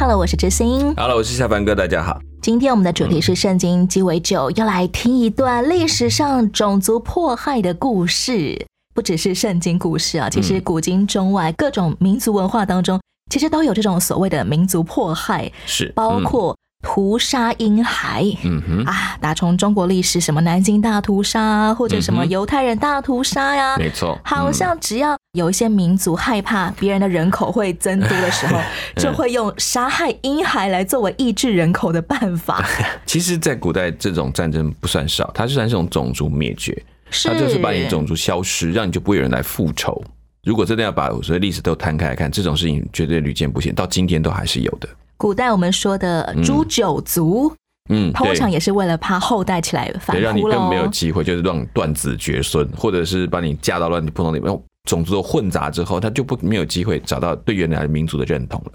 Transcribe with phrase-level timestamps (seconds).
[0.00, 0.94] Hello，我是知心。
[0.94, 2.20] Hello，我是夏凡哥，大家好。
[2.40, 8.64] 今天我们的主题是圣经鸡尾酒，要来听一段历史上种族迫害的故事。
[8.94, 18.24] 不只是圣经故事啊，其实古今中外各种民族文化当中，其实都有这种所谓的民族迫害，是包括屠杀婴孩。
[18.44, 28.60] 嗯哼，啊，打从中国历史，什么南京大屠杀，或者什么犹太人大屠杀呀，没错，好像只要有一些民族害怕别人的人口会增多的时候，
[28.96, 32.64] 就会用杀害婴孩来作为抑制人口的办法。
[33.04, 40.02] 其实，在古代这种战争不算少，它是算是种种族灭绝，是它就是把你的种族消失，让你就不会有人来复仇。
[40.44, 44.88] 如果真的要把所有历史都摊开来看，这种事情绝对屡见不鲜，到今天都还是有的。
[45.18, 47.52] 古代我们说的诛九族，
[47.90, 50.86] 嗯，通常也是为了怕后代起来反对，让你更没有。
[50.86, 58.72] 机会，就是让断子绝孙，或者是把你嫁到乱地不同里面，种族都混杂之后，他就不没有机会找到对原来的民族的认同了。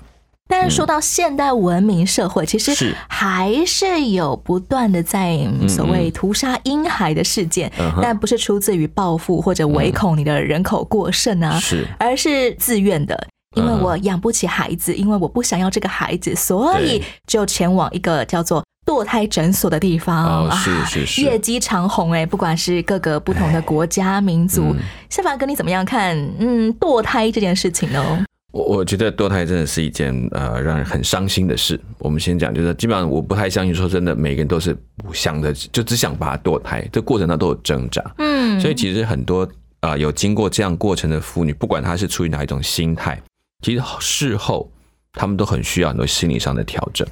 [0.50, 7.72] 但是说到现代文明社会，其实还是有不断的在嗯所谓屠杀婴孩的事件
[8.02, 13.28] 但不是出自于报复或者唯恐你的人口过剩啊，是而是自愿的。
[13.56, 20.48] 因为我养不起孩子，因为我不想要这个孩子，所以就前往一个叫做堕胎诊所的地方。
[20.48, 26.18] 哦是啊是是业绩长虹哎，不管是各个不同的国家民族嗯，夏凡哥你怎么样看？
[26.40, 28.26] 嗯，堕胎这件事情呢？
[28.52, 31.80] 我我觉得堕胎真的是一件呃让人很伤心的事。
[31.98, 34.78] 我们先讲，就是基本上我不太相信说真的，每个人都是
[35.12, 38.03] 想的就只想把它堕胎，这过程当中都有挣扎。
[38.20, 39.44] 嗯，所以其实很多
[39.80, 43.20] 啊、呃有经过这样过程的妇女，不管她是出于哪一种心态，
[43.63, 44.69] 其实事后
[45.13, 47.07] 他们都很需要很多心理上的调整。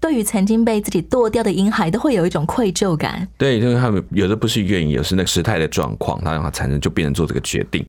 [0.00, 3.26] 对于曾经被自己剁掉的婴孩，都会有一种愧疚感。
[3.38, 7.82] 对，因为他们有的不是愿意，有的是那个时态的状况，它让他产生就变成做这个决定。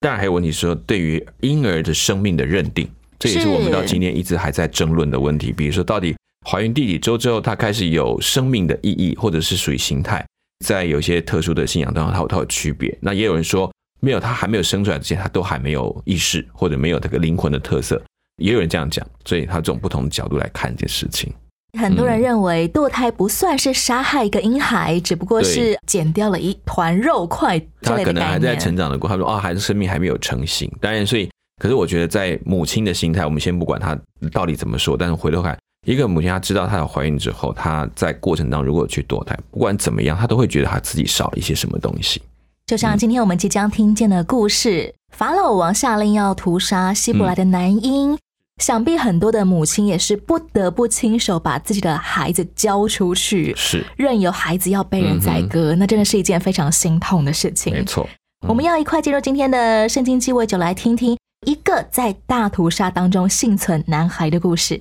[0.00, 5.52] 当然还有问题是说，对于婴儿的生命的认定，这也是我们到今天一直还在争论的问题。
[5.52, 6.16] 比如说，到底
[6.48, 10.24] 怀孕第几周之后，它开始有生命的意义，或者是属于形态，
[10.64, 12.96] 在有些特殊的信仰当中，它有它有区别。
[13.02, 13.70] 那也有人说，
[14.00, 18.00] 没有，他还没有生出来之前，他都还没有意识，或者没有这个灵魂的特色。
[18.42, 21.32] 也有人这样讲，所以他这种不同的角度来看这件事情。
[21.78, 28.56] 很多嗯人认为堕胎不算是杀害一个婴孩，只不过是剪掉了一团肉块之他类的概可能还在。
[28.56, 30.70] 成长的过程，他说哦，孩子生命还没有成型。
[30.80, 31.28] 当然，所以
[31.60, 33.98] 可是我觉得在母亲的心态，我们先不管她
[34.32, 42.22] 到底怎么说，但是回头看，一个母亲她知道她有怀孕之后，她在过程当中如果去堕胎，不管怎么样，她都会觉得她自己少了一些什么东西。
[42.68, 48.18] 就像今天我们即将听见的故事，法老王下令要屠杀希伯来的男婴，
[48.62, 57.72] 想必很多的母亲也是不得不亲手把自己的孩子交出去，是，任由孩子要被人宰割，那真的是一件非常心痛的事情。
[57.72, 58.06] 没错。
[58.46, 64.78] 我们要一块进入今天的圣经鸡尾酒，来听听一个在大屠杀当中幸存男孩的故事。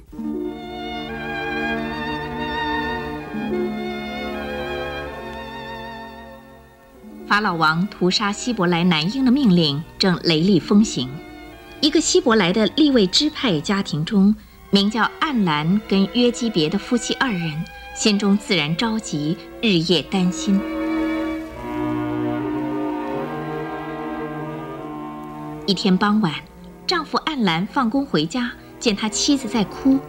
[7.27, 11.09] 法老王屠杀希伯来男婴的命令正雷厉风行。
[11.81, 14.33] 一个希伯来的立位支派家庭中，
[14.69, 20.57] 名叫暗兰跟约基别的夫妻二人，心中自然着急，日夜担心。
[25.65, 26.33] 一天傍晚，
[26.87, 29.99] 丈夫暗兰放工回家，见他妻子在哭，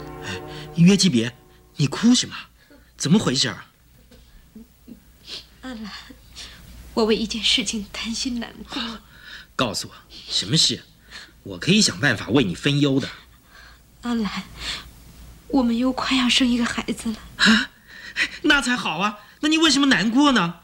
[0.77, 1.35] 约基别，
[1.75, 2.37] 你哭什么？
[2.97, 3.65] 怎么回事儿？
[6.99, 8.83] 我为一件事情担心难过。
[9.55, 9.95] 告诉我
[10.29, 10.83] 什么事，
[11.45, 13.09] 我可以想办法为你分忧的。
[14.03, 14.43] 阿兰，
[15.47, 17.69] 我们又快要生一个孩子了。
[18.43, 19.19] 那才好啊！
[19.41, 20.57] 那你为什么难过呢？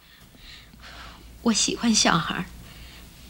[1.43, 2.47] 我喜欢小孩，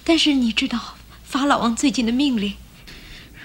[0.03, 2.55] 但是你知道法老王最近的命令，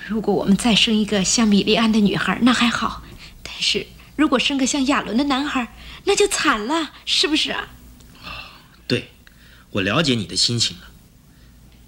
[0.07, 3.03] 如果我们再生一个像米利安的女孩，那还好；
[3.43, 7.67] 但是如果生个像亚伦的男孩，那就惨了，是不是啊？
[9.71, 10.83] 我了解你的心情了。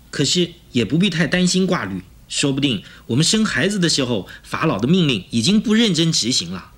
[0.10, 6.72] 可是也不必太担心挂虑，说不定我们生孩子的时候，法老的命令已经不认真执行了。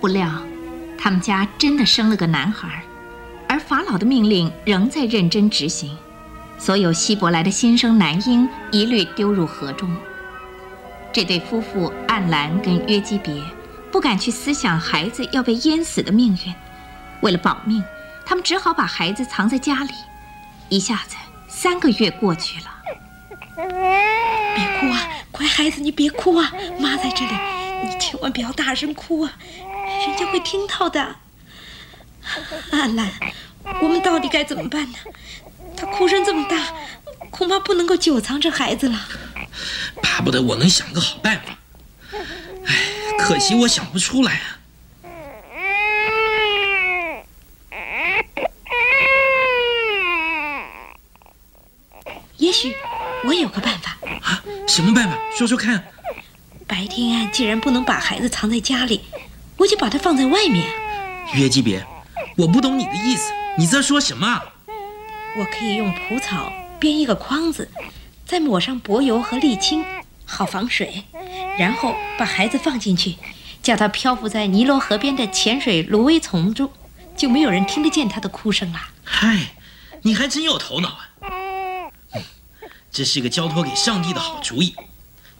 [0.00, 0.30] 不料，
[0.96, 2.84] 他们家真的生了个男孩，
[3.48, 5.96] 而法老的命令仍在认真执行。
[6.58, 9.94] 所有希伯来的新生男婴一律丢入河中。
[11.12, 13.34] 这对夫妇暗兰跟约基别
[13.96, 16.54] 不敢去思想孩子要被淹死的命运，
[17.22, 17.82] 为了保命，
[18.26, 19.90] 他们只好把孩子藏在家里。
[20.68, 21.16] 一下子
[21.48, 22.66] 三个月过去了。
[24.54, 27.32] 别哭啊，乖孩子，你别哭啊，妈在这里，
[27.84, 29.32] 你千万不要大声哭啊，
[30.06, 31.16] 人家会听到的。
[32.72, 33.10] 阿兰，
[33.80, 34.98] 我们到底该怎么办呢？
[35.74, 36.58] 他哭声这么大，
[37.30, 39.08] 恐怕不能够久藏这孩子了。
[40.02, 41.56] 巴不得我能想个好办法。
[43.16, 44.58] 哎，可惜我想不出来啊。
[52.36, 52.74] 也许
[53.24, 53.96] 我有个办法。
[54.22, 55.18] 啊，什么办法？
[55.36, 55.82] 说说看。
[56.66, 59.04] 白天既然不能把孩子藏在家里，
[59.56, 60.68] 我就把它放在外面。
[61.34, 61.84] 约基别，
[62.36, 64.44] 我不懂你的意思，你在说什么啊？
[65.38, 67.68] 我可以用蒲草编一个筐子，
[68.24, 69.84] 再抹上柏油和沥青，
[70.24, 71.04] 好防水，
[71.58, 73.16] 然后把孩子放进去，
[73.62, 76.70] 叫他漂浮在尼罗河边的浅水芦苇丛中，
[77.16, 78.80] 就没有人听得见他的哭声了。
[79.02, 79.54] 嗨，
[80.02, 81.08] 你还真有头脑啊！
[82.12, 82.22] 嗯，
[82.90, 84.74] 这是个交托给上帝的好主意，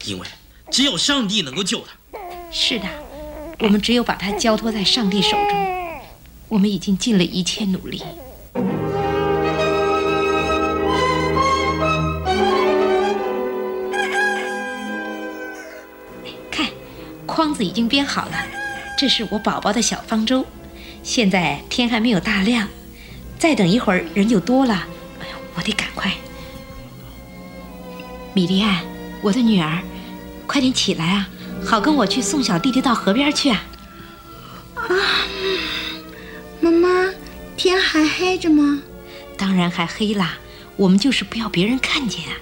[0.05, 0.27] 因为
[0.71, 2.19] 只有上帝能够救他。
[2.51, 2.87] 是的，
[3.59, 5.77] 我们只有把他交托在上帝手中。
[6.49, 8.03] 我们已经尽了一切努力。
[17.37, 18.47] 筐子已经编好了，
[18.97, 20.47] 这是我宝宝的小方舟。
[21.03, 22.67] 现在天还没有大亮，
[23.39, 24.73] 再等一会儿人就多了。
[25.21, 26.11] 哎呀，我得赶快。
[28.33, 28.83] 米莉安，
[29.21, 29.83] 我的女儿，
[30.47, 31.29] 快点起来啊，
[31.63, 33.63] 好跟我去送小弟弟到河边去啊。
[36.63, 37.13] 妈妈，
[37.55, 38.81] 天还黑着吗？
[39.37, 40.39] 当然还黑啦，
[40.77, 42.33] 我们就是不要别人看见啊。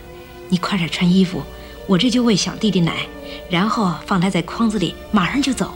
[0.51, 1.43] 你快点穿衣服，
[1.87, 3.07] 我这就喂小弟弟奶，
[3.51, 5.75] 然后放他在筐子里，马上就走。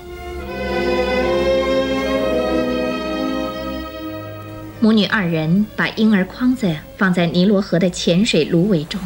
[4.80, 8.98] 母女二人把婴儿筐子放在尼罗河的浅水芦苇中，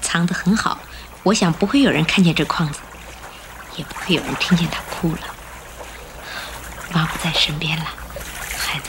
[0.00, 0.80] 藏得很好，
[1.22, 2.80] 我想不会有人看见这筐子，
[3.76, 5.20] 也不会有人听见他哭了。
[6.92, 7.84] 妈不在身边了，
[8.56, 8.88] 孩子。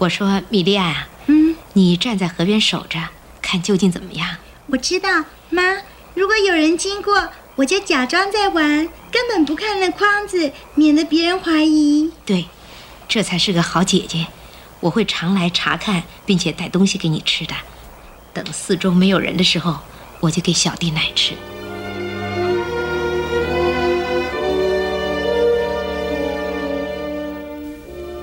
[0.00, 2.98] 我说米莉亚，嗯，你站在河边守着，
[3.42, 4.38] 看究竟怎么样？
[4.68, 5.76] 我知道，妈。
[6.14, 12.10] 如果有人经过，我就假装在玩，根本不看那筐子，免得别人怀疑。
[12.24, 12.46] 对，
[13.08, 14.26] 这才是个好姐姐。
[14.80, 17.54] 我会常来查看，并且带东西给你吃的。
[18.32, 19.80] 等四周没有人的时候，
[20.20, 21.34] 我就给小弟奶吃。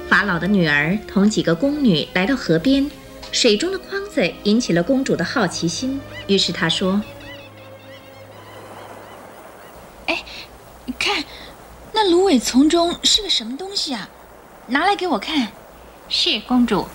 [0.09, 2.89] 法老的女儿同几个宫女来到河边，
[3.31, 5.99] 水中的筐子引起了公主的好奇心。
[6.27, 7.01] 于是她说
[10.07, 10.23] 哎，
[10.85, 11.23] 你看，
[11.91, 14.09] 那芦苇丛中是个什么东西啊？
[14.67, 15.49] 拿来给我看。
[16.09, 16.87] ：“是公主。”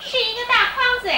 [0.00, 1.10] 是一个大筐子。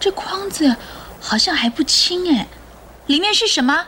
[0.00, 0.74] 这筐子
[1.20, 2.48] 好像还不轻哎，
[3.06, 3.86] 里面是什么？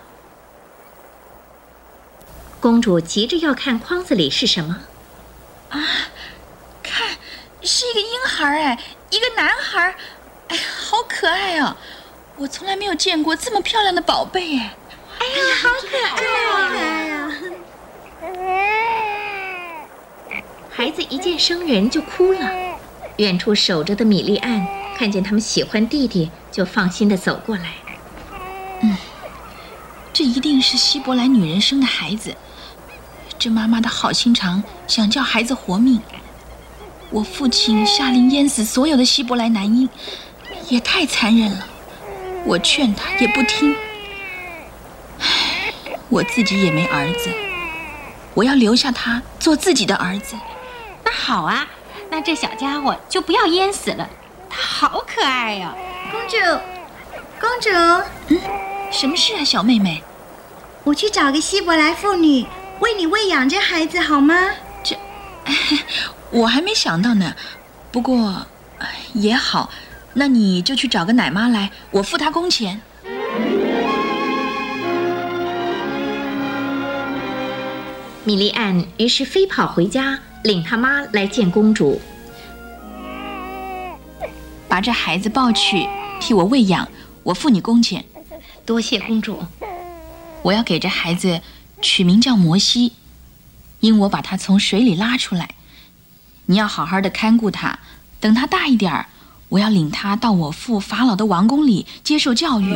[2.60, 4.82] 公主急着要看筐子里是什么。
[5.70, 5.82] 啊
[6.80, 7.08] 看，
[7.62, 8.78] 是一个婴孩哎，
[9.10, 9.96] 一个男孩，
[10.48, 11.76] 哎呀，好可爱哦！
[12.36, 14.76] 我从来没有见过这么漂亮的宝贝哎。
[15.18, 17.32] 哎呀，好可爱，好可爱呀！
[20.70, 22.48] 孩子一见生人就哭了。
[23.16, 24.66] 远处守着的米莉安
[25.00, 27.72] 看见他们喜欢弟弟，就放心的走过来。
[28.82, 28.94] 嗯
[30.12, 32.36] 这一定是希伯来女人生的孩子。
[33.38, 35.98] 这妈妈的好心肠，想叫孩子活命。
[37.08, 39.88] 我父亲下令淹死所有的希伯来男婴，
[40.68, 41.66] 也太残忍了。
[42.44, 43.74] 我劝他也不听。
[45.18, 45.72] 唉，
[46.10, 47.30] 我自己也没儿子，
[48.34, 50.36] 我要留下他做自己的儿子。
[51.02, 51.66] 那好啊，
[52.10, 54.19] 那这小家伙就不要淹死了，他
[54.80, 55.74] 好可爱呀、
[56.10, 56.36] 公主，
[57.38, 57.68] 公主，
[58.28, 58.40] 嗯
[58.90, 60.02] 什么事啊，小妹妹？
[60.84, 62.46] 我去找个希伯来妇女
[62.80, 64.34] 为你喂养这孩子好吗？
[64.82, 64.96] 这
[66.32, 67.34] 我还没想到呢。
[67.92, 68.46] 不过
[68.78, 69.68] 哎也好，
[70.14, 72.80] 那你就去找个奶妈来，我付她工钱。
[78.24, 82.00] 米莉安于是飞跑回家，领他妈来见公主。
[84.70, 85.88] 把这孩子抱去，
[86.20, 86.88] 替我喂养，
[87.24, 88.04] 我付你工钱。
[88.64, 89.42] 多谢公主。
[90.42, 91.40] 我要给这孩子
[91.82, 92.92] 取名叫摩西，
[93.80, 95.56] 因我把他从水里拉出来。
[96.46, 97.80] 你要好好的看顾他，
[98.20, 99.06] 等他大一点儿，
[99.48, 102.72] 我要领他到我父法老的王宫里接受教育。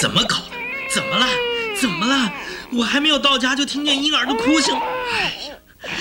[0.00, 0.42] 怎么搞的？
[0.92, 1.26] 怎么了？
[1.80, 2.32] 怎么了？
[2.72, 5.56] 我还没有到家就听见婴儿的哭声，哎呀，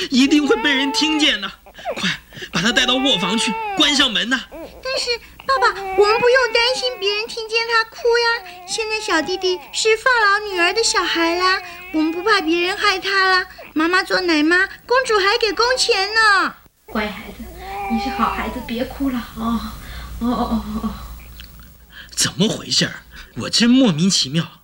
[0.10, 1.50] 一定会被人听见的！
[1.96, 2.10] 快
[2.52, 4.42] 把他带到卧房去，关上门呐！
[4.52, 8.66] 但是爸爸，我们不用担心别人听见他哭呀。
[8.68, 11.62] 现在小弟弟是发老女儿的小孩啦，
[11.94, 13.48] 我们不怕别人害他啦。
[13.74, 16.56] 妈妈做奶妈，公主还给工钱呢。
[16.88, 17.44] 乖孩子，
[17.92, 19.60] 你是好孩子，别哭了哦。
[20.20, 20.90] 哦哦哦哦！
[22.10, 22.92] 怎么回事？
[23.36, 24.64] 我真莫名其妙。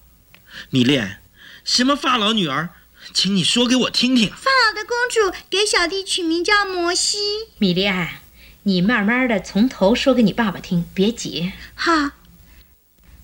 [0.70, 1.22] 米莲，
[1.64, 2.70] 什么法老女儿？
[3.14, 4.30] 请你说给我听听。
[4.30, 7.18] 法老的公主给小弟取名叫摩西。
[7.58, 8.22] 米莉安，
[8.64, 11.52] 你慢慢的从头说给你爸爸听，别急。
[11.76, 12.12] 好。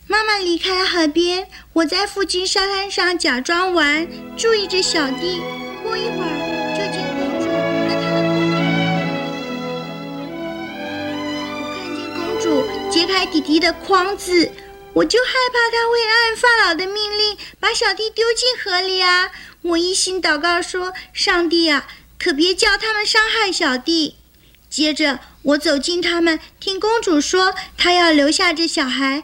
[0.07, 5.39] 妈妈离开了河边，我在附近沙滩上假装玩，注意着小弟。
[5.83, 7.53] 过一会儿就见公主和
[7.87, 8.49] 她的公主。
[11.61, 14.51] 我看见公主揭开弟弟的筐子，
[14.99, 19.31] 我就害怕他会按法老的命令把小弟丢进河里啊！
[19.61, 21.87] 我一心祷告说：“上帝啊，
[22.17, 24.15] 可别叫他们伤害小弟。”
[24.69, 29.23] 接着我走近他们，听公主说她要留下这小孩。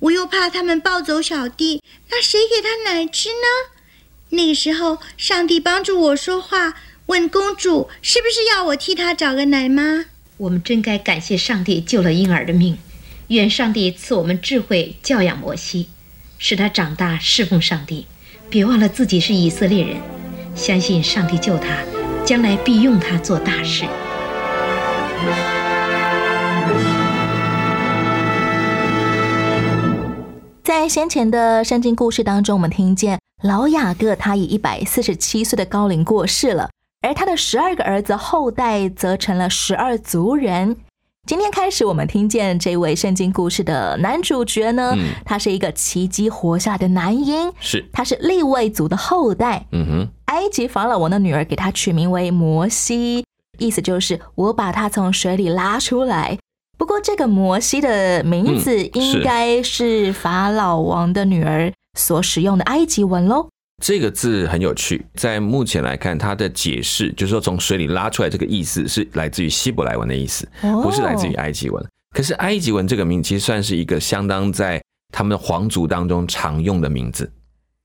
[0.00, 3.78] 我又怕他们抱走小弟，那谁给他奶吃呢？
[4.30, 6.74] 那个时候，上帝帮助我说话，
[7.06, 10.06] 问公主是不是要我替他找个奶妈。
[10.38, 12.76] 我们真该感谢上帝救了婴儿的命，
[13.32, 15.88] 愿上帝赐我们智慧教养摩西，
[16.36, 18.06] 使他长大侍奉上帝。
[18.50, 19.96] 别忘了自己是以色列人，
[20.54, 21.78] 相信上帝救他，
[22.26, 23.86] 将来必用他做大事。
[30.62, 36.68] 在先前的圣经故事当中，我们听见老雅各他以一百四十七岁的高龄过世了，
[37.00, 40.76] 而他的十二个儿子后代则成了十二族人。
[41.24, 49.64] 今天开始，我们听见这位圣经故事的男主角呢，他是一个奇迹活下的男婴，是他是利未族的后代。
[49.70, 53.24] 嗯哼，埃及法老王的女儿给他取名为摩西，
[53.58, 56.36] 意思就是我把他从水里拉出来。
[56.76, 63.48] 不过，这个摩西的名字应该是法老王的女儿所使用的埃及文喽。
[63.82, 71.84] 这个字很有趣，在目前来看，它的解释就是说从水里拉出来，这个意思是来自于希伯来文的意思，不是来自于埃及文。
[72.14, 74.80] 可是埃及文这个名其实算是一个相当在
[75.12, 77.28] 他们皇族当中常用的名字，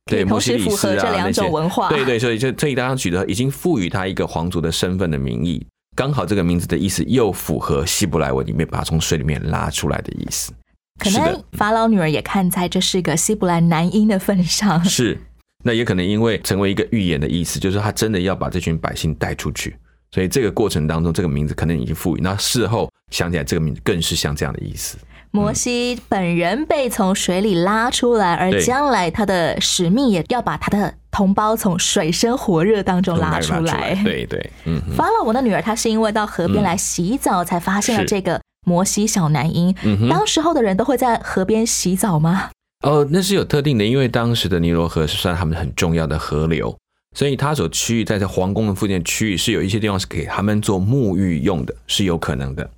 [0.05, 1.89] 对，同时符合这两种文化。
[1.89, 5.65] 对对，所以就这一当中取得已经赋予他一个皇族的身份的名义。
[5.95, 10.53] 刚好这个名字的意思又符合希伯来文里面把从水里面拉出来的意思。
[10.99, 15.19] 可能法老女儿也看在这是个希伯来男婴的份上，是。
[15.63, 19.75] 那也可能因为成为一个预言的意思，就是他真的要把这群百姓带出去，
[20.11, 22.21] 所以这个过程当中，这个名字可能已经赋予。
[22.21, 24.97] 那事后想起来，这个名字更是像这样的意思。
[25.31, 33.93] 摩西本人被从水里拉出来，而将来他的使命也要把他的同胞从水深火热当中拉出来。
[34.03, 34.81] 对对，嗯。
[34.95, 39.75] 法老王的女儿，她是因为到河边来洗澡，才发现了这个摩西小男婴。
[40.09, 42.49] 当时候的人都会在河边洗澡吗？
[42.83, 46.77] 哦，那是有特定的，因为当时的尼罗河是算他们很重要的河流，
[47.15, 52.69] 所以它所区域在这皇宫的附近区域是有一些地方是给他们做沐浴用的，是有可能的。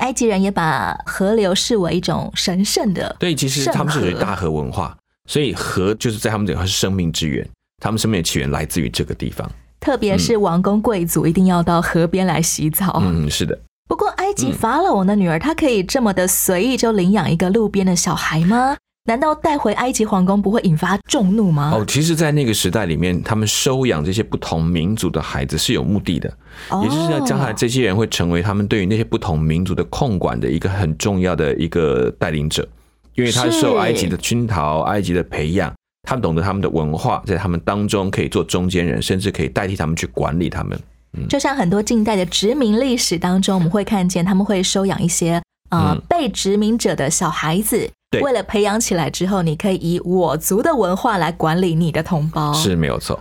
[0.00, 4.96] 埃及人也把河流视为一种神圣的，对，其实他们是属于大河文化，
[5.28, 7.46] 所以河就是在他们这块是生命之源，
[7.82, 9.50] 他们生命的起源来自于这个地方。
[9.80, 13.02] 特别是王公贵族一定要到河边来洗澡。
[13.04, 13.58] 嗯，是的。
[13.88, 18.76] 不过埃及法老王的女儿，她可以这么的随意就领养一个路边的小孩吗？
[19.04, 21.72] 难道带回埃及皇宫不会引发众怒吗？
[21.74, 26.32] 哦，其实，在那个时代里面，他们收养这些不同民族的孩子是有目的的，
[26.82, 32.66] 也就是要将来这些人会成为他们对于那些不同民族的控管的一个很重要的一个带领者，
[33.16, 35.74] 因为他受埃及的熏陶、埃及的培养，
[36.08, 40.78] 他们懂得他们的文化，在他们当中可以做中间人，甚至可以代替他们去管理他们。
[41.14, 47.90] 嗯就像很多近代的殖民历史当中，我们会看见他们会收养一些呃被殖民者的小孩子。
[48.12, 52.52] 对为了培养起来之后，你可以以我族的文化来管理你的同胞。
[52.52, 53.18] 是没有错。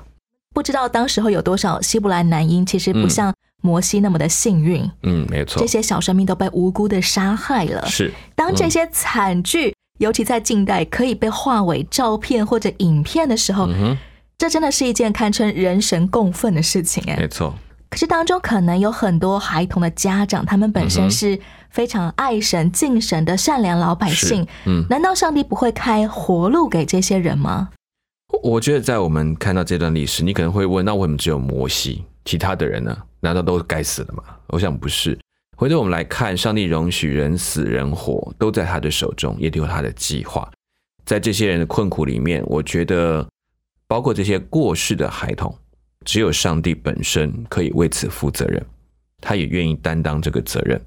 [0.54, 5.66] 不知道当时候有多少希伯来男婴，其实不嗯像摩西那么的幸运，嗯，没有错这。
[5.66, 7.86] 些小生命都被无辜的杀害了。
[7.88, 13.98] 是当这些惨剧，尤其在近代可以被化为照片或者影片的时候，嗯，
[14.38, 17.16] 这真的是一件堪称人神共愤的事情哎。
[17.16, 17.56] 没错。
[17.92, 21.38] 可是当中可能有很多孩童的家长，他们本身是
[21.70, 27.70] 非常爱神、敬神的善良老百姓，嗯难道上帝不会开活路给这些人吗？
[28.42, 32.98] 我觉得在我们看到这段历史，你可能会问：那为什么只有摩西，其他的人呢？
[33.20, 34.24] 难道都该死了吗？
[34.48, 35.20] 我想不是。
[35.58, 40.50] 回头我们来看，上帝容许人死人活都在他的手中，也都有他的计划。
[41.06, 43.28] 在这些人的困苦里面，我觉得
[43.86, 45.54] 包括这些过世的孩童，
[46.04, 48.66] 只有上帝本身可以为此负责任，
[49.20, 50.82] 他也愿意担当这个责任。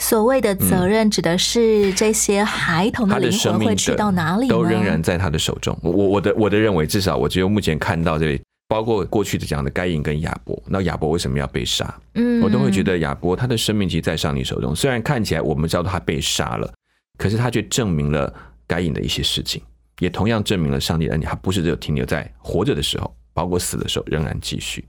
[0.00, 4.54] 所谓的责任指的是这些孩童的灵魂会去到哪里呢？
[4.54, 5.76] 都仍然在他的手中。
[5.82, 11.92] 我我我的我的认为，至少我只有目前看到这里，包括过去的讲的该隐跟亚伯，那亚伯为什么要被杀？
[12.14, 14.74] 嗯我都会觉得亚伯他的生命其实在上帝手中。
[14.74, 16.72] 虽然看起来我们知道他被杀了，
[17.16, 18.32] 可是他却证明了
[18.68, 19.60] 该隐的一些事情，
[19.98, 24.84] 也同样证明了上帝的恩典，他不是只有停留在活着的时候，包括死的时候仍然继续。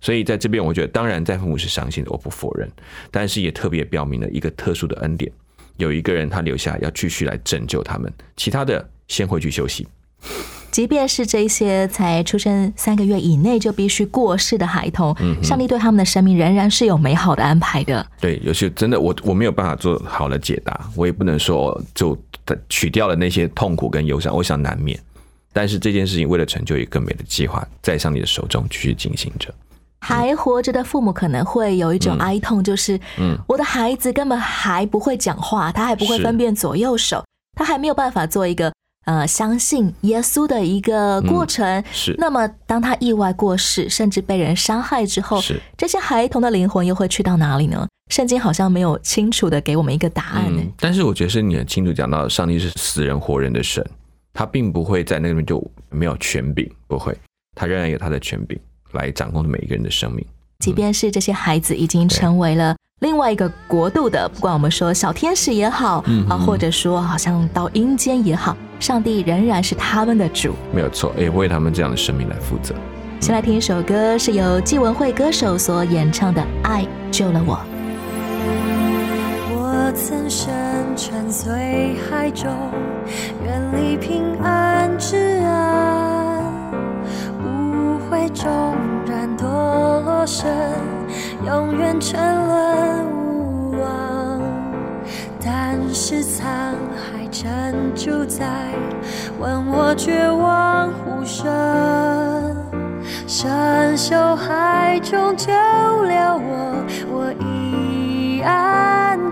[0.00, 2.66] 所以在这边，我觉得当然在父母是伤心的，我不否认，
[3.10, 5.30] 但是也特别表明了一个特殊的恩典，
[5.76, 9.86] 有一个人他留下要继续来拯救他们，其他的先回去休息。
[10.70, 18.06] 即便是这些才出生三个月以内就必须过世的孩童，嗯上帝对他们的生命仍然是有美好的安排的。
[18.18, 22.16] 对，有些真的我我没有办法做好的解答，我也不能说就
[22.70, 24.98] 取掉了那些痛苦跟忧伤，我想难免。
[25.52, 29.52] 但是这件事情为了成就一个更美的计划，在上帝的手中继续进行着。
[30.02, 37.22] 还活着的父母可能会有一种哀痛，就是嗯我的孩子根本还不会讲话，他还不会分辨左右手，
[37.54, 38.72] 他还没有办法做一个
[39.04, 41.66] 呃相信耶稣的一个过程。
[41.66, 47.86] 嗯是那么当他意外过世，甚至被人伤害之后是，这些孩童的灵魂又会去到哪里呢？
[48.10, 50.62] 圣经好像没有清楚的给我们一个答案呢。
[50.62, 53.86] 嗯，但是我觉得是你很清楚讲到，上帝是死人活人的神，
[54.32, 57.16] 他并不会在那边就没有权柄，不会，
[57.54, 58.58] 他仍然有他的权柄
[58.92, 60.24] 来掌控着每一个人的生命。
[60.60, 70.54] 即便是这些孩子已经成为了另外一个国度的，不管我们说小天使也好，嗯啊，或者说好像到阴间也好，上帝仍然是他们的主。
[70.72, 72.74] 没有错，也为他们这样的生命来负责。
[73.20, 77.56] 先来听一首歌，是由纪文慧歌手所演唱的《爱救了我》。
[79.90, 80.48] 我曾身
[80.96, 82.48] 穿随海中，
[83.42, 86.44] 远离平安之岸，
[87.40, 88.46] 无悔中
[89.04, 89.42] 然堕
[90.04, 90.48] 落深，
[91.44, 94.40] 永远沉沦无望。
[95.44, 96.44] 但是沧
[96.94, 98.46] 海沉主宰，
[99.40, 101.50] 问我绝望呼声，
[103.26, 107.59] 深受海中救了我，我已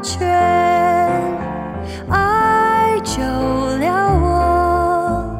[0.03, 0.29] 全。
[2.09, 3.87] 爱救了
[4.21, 5.37] 我，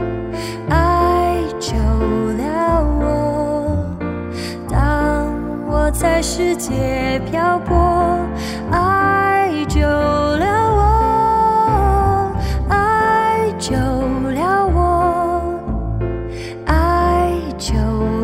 [0.69, 1.77] 爱救
[2.37, 3.05] 了我。
[4.71, 5.27] 当
[5.69, 8.19] 我在世界漂泊，
[8.71, 12.33] 爱救了我，
[12.69, 14.79] 爱救了我，
[16.67, 17.75] 爱救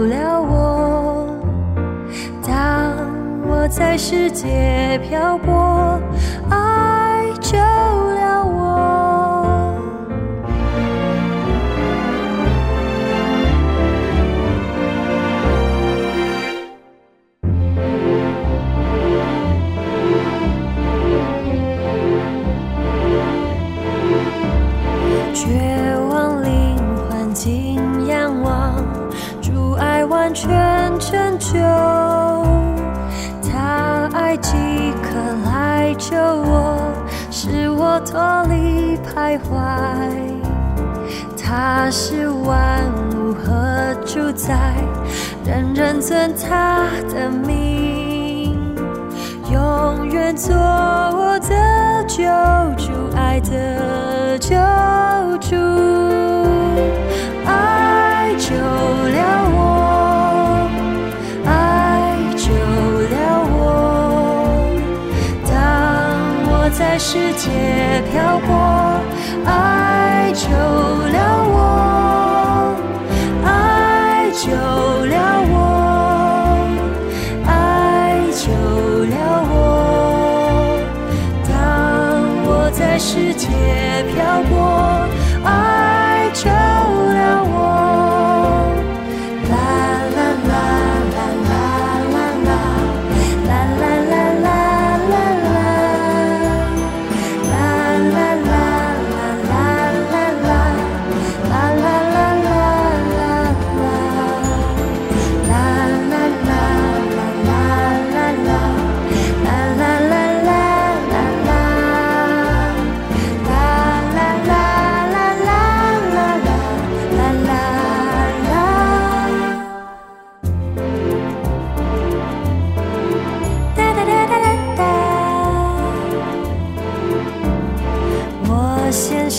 [0.07, 1.27] 了我。
[2.47, 2.97] 当
[3.47, 5.64] 我在世界漂泊，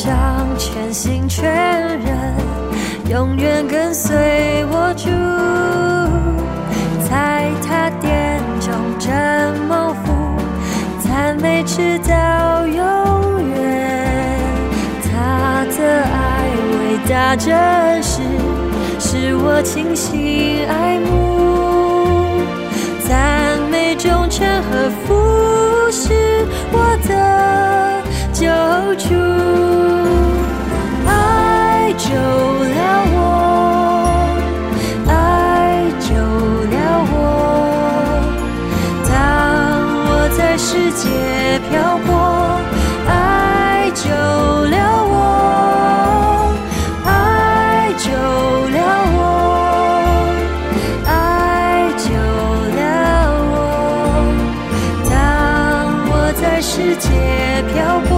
[0.06, 1.44] 上全心全
[1.98, 2.36] 人，
[3.10, 5.10] 永远跟随我主，
[7.10, 9.12] 在他殿中真
[9.68, 10.14] 蒙福，
[11.00, 14.40] 赞美直到永远。
[15.02, 18.22] 他的爱伟大真实，
[19.00, 22.46] 使我倾心爱慕。
[23.10, 26.45] 赞美忠诚和服侍
[56.76, 57.10] 世界
[57.74, 58.15] 漂泊，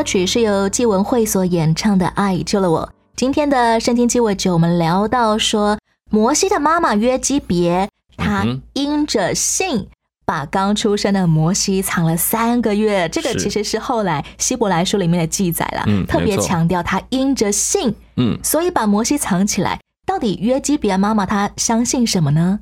[0.00, 2.86] 歌曲是由纪文慧所演唱的《爱救了我》。
[3.16, 5.78] 今天的圣经鸡尾酒，我们聊到说，
[6.10, 7.86] 摩西的妈妈约基别，
[8.16, 9.86] 她嗯因着信。
[10.24, 19.78] 把刚出生的摩西藏了三个月，这个其实是后来希伯来书里面的记载了，嗯特别强调他因着信，嗯，所以把摩西藏起来。
[20.06, 22.60] 到底约基别妈妈她相信什么呢？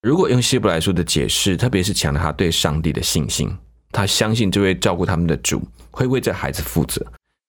[0.00, 3.54] 如果用希伯来书的解释，特别是强调他对上帝的信心，
[3.90, 5.60] 他相信这位照顾他们的主
[5.92, 7.00] 会为这孩子负责，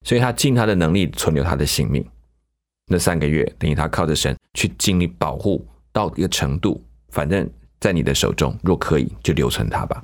[0.06, 2.06] 所以他尽他的能力存留他的性命。
[2.86, 10.04] 那三个月等于他靠着神去尽力保护到一个程度，反正在你的手中，若可以就留存他吧。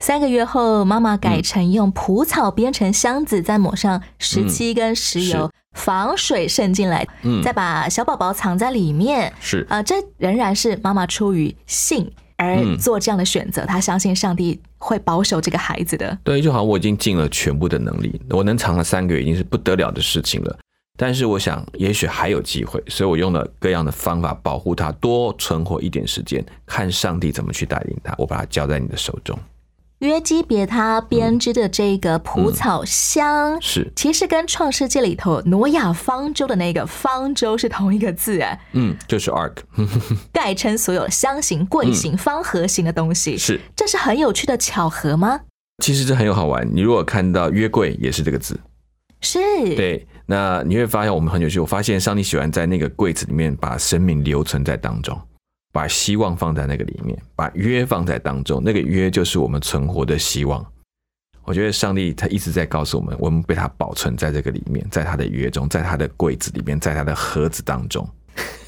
[0.00, 9.32] 三个月后，妈妈改成用蒲草编成箱子，再抹上石漆跟石油，防水渗进来，嗯再把小宝宝藏在里面。
[9.40, 16.18] 是啊、这仍然是妈妈出于信而嗯做这样的选择，她相信上帝会保守这个孩子的。
[16.22, 20.58] 对，就好像我已经尽了全部的能力，我能藏了三个月已经是不得了的事情了。
[20.98, 28.14] 但是我想，也许还有机会，所以我用了各样的方法保护他，多存活一点时间，看上帝怎么去带领他。
[28.16, 29.38] 我把它交在你的手中。
[30.00, 39.54] 约基别他编织的这个蒲草箱，是，其实跟创世纪里头挪亚方舟的那个方舟是同一个字哎，嗯，就是 ark，
[40.32, 43.34] 概 称所有箱型、柜型、方盒型的东西。
[43.34, 45.40] 嗯是，这是很有趣的巧合吗？
[45.82, 46.68] 其实这很有好玩。
[46.70, 48.58] 你如果看到约柜，也是这个字。
[49.22, 49.38] 是，
[49.74, 51.58] 对，那你会发现我们很有趣。
[51.58, 55.18] 我发现上帝喜欢在那个柜子里面把生命留存在当中，
[55.76, 58.62] 把希望放在那个里面，把约放在当中。
[58.64, 60.64] 那个约就是我们存活的希望。
[61.44, 68.08] 我觉得上帝他一直在告诉我们，我们被他保存在这个里面，在他的约中，在他的柜子里面，在他的盒子当中。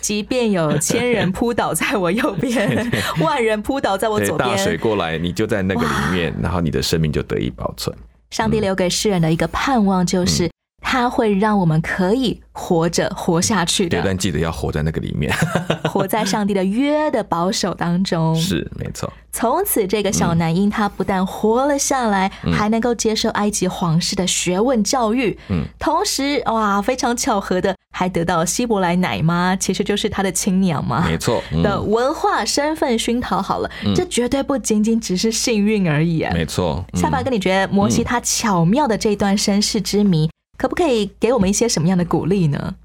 [0.03, 2.93] 即便有千人扑倒在我右边
[3.25, 7.97] 万人扑倒在我左边大水，过来，你就在那个里面，然后你的生命就得以保存。
[8.31, 10.51] 上帝留给世人的一个盼望就是。
[10.91, 15.31] 它会让我们可以活着活下去对，的，但记得要活在那个里面。
[15.85, 18.35] 活在上帝的约的保守当中。
[18.35, 19.13] 是，没错。
[19.31, 25.39] 从此，这个小男婴他不但活了下来，嗯还能够接受埃及皇室的学问教育。
[25.51, 31.05] 嗯，同时，哇，非常巧合的，还得到希伯来奶妈，其实就是他的亲娘嘛。
[31.07, 36.33] 没错嗯的文化身份熏陶好了，嗯这绝对不仅仅只是幸运而已啊。
[36.33, 36.83] 没错。
[36.95, 42.77] 嗯下巴哥，你觉得摩西他巧妙的这段身世之谜，可不可以给我们一些什么样的鼓励呢？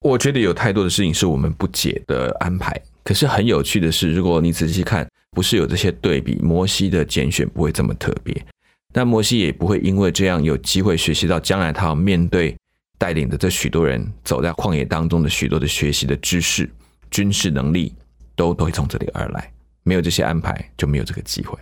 [0.00, 2.80] 我觉得有太多的事情是我们不解的安排。
[3.02, 8.46] 可是很有趣的是，如果你仔细看，不是有这些对比，摩西的拣选不会这么特别。
[8.92, 12.56] 但摩西也不会因为这样有机会学习到将来他要面对
[12.96, 16.70] 带领的这许多人走在旷野当中的许多的学习的知识、
[17.10, 17.92] 军事能力，
[18.34, 19.52] 都都会从这里而来。
[19.82, 21.58] 没有这些安排，就没有这个机会。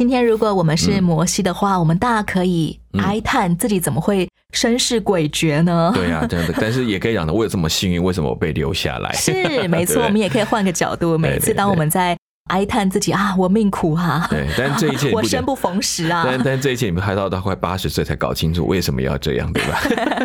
[0.00, 5.92] 今天如果我们是嗯摩西的话，我们大可以哀叹自己怎么会身世诡谲呢？
[5.94, 6.54] 对啊， 真的。
[6.58, 9.12] 但是也可以讲的，我有这么幸运，为什么我被留下来？
[9.12, 12.16] 是没错， 我们也可以换个角度，每次当我们在
[12.48, 19.80] 哀叹自己啊，我命苦啊，对，但这一切 我生不逢时啊，但但这一切你们还到到快八十岁才搞清楚为什么要这样，对吧？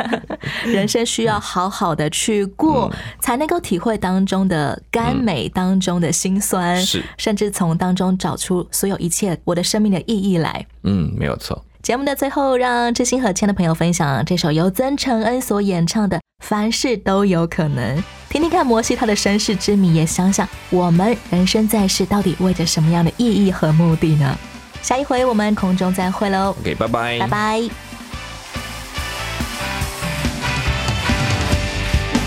[0.66, 10.66] 人生需要好好的去过，嗯才能够体会当中的甘美，当中的辛酸，是甚至从当中找出所有一切我的生命的意义来。
[10.84, 11.64] 嗯，没有错。
[11.86, 17.96] 节目的最后，让知心和亲的朋友分享这首由曾承恩所演唱的《凡事都有可能》，
[18.28, 24.36] 听听看摩西他的身世之谜，也想想我们人生在世到底为着什么样的意义和目的呢？
[24.82, 27.62] 下一回我们空中再会喽，OK，拜拜，拜拜。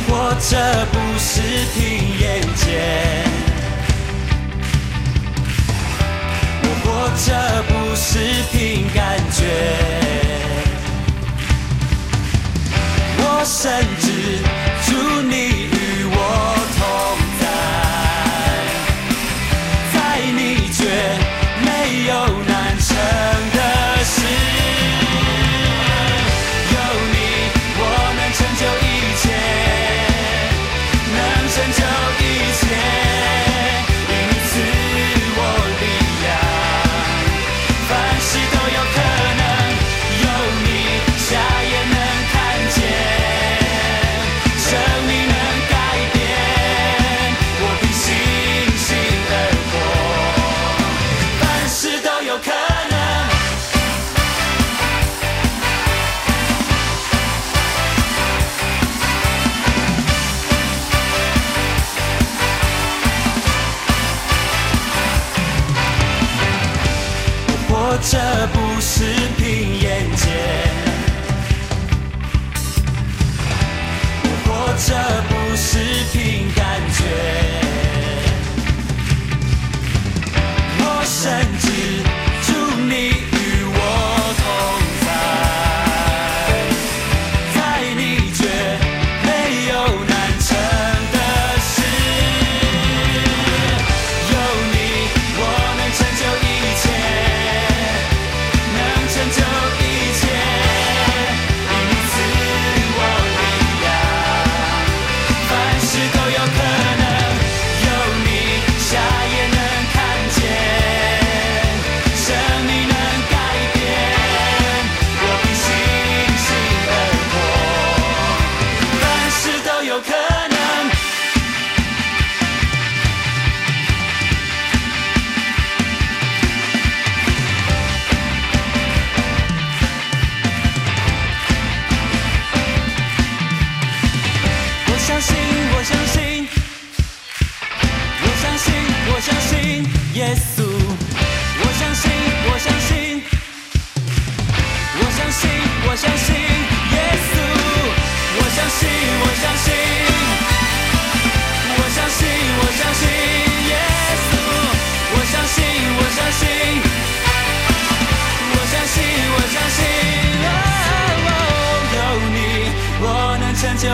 [0.06, 1.42] 活着不是
[1.74, 3.24] 凭眼见，
[7.26, 7.32] 这
[7.64, 8.18] 不是
[8.52, 9.40] 凭感觉，
[13.18, 14.06] 我甚至
[14.86, 14.90] 祝
[15.22, 15.34] 你
[15.66, 15.76] 与
[16.10, 16.16] 我
[16.78, 16.80] 同
[17.40, 17.42] 在，
[19.92, 19.96] 在
[20.32, 20.38] 你
[20.72, 20.78] 却
[21.64, 21.68] 没
[22.06, 22.12] 有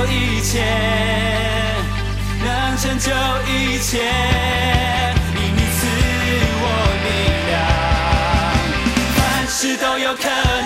[0.06, 0.62] 一切，
[2.44, 3.10] 能成就
[3.50, 3.98] 一切，
[5.34, 5.86] 因你赐
[6.60, 6.64] 我
[7.04, 7.06] 力
[7.50, 7.52] 量，
[9.16, 10.63] 凡事都有可能。